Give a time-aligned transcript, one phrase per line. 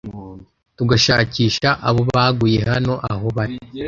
[0.77, 3.55] tugashakisha abo baguye hano aho bari